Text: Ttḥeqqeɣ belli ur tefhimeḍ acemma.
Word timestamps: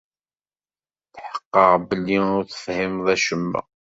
Ttḥeqqeɣ 1.05 1.71
belli 1.87 2.17
ur 2.35 2.43
tefhimeḍ 2.45 3.07
acemma. 3.15 3.61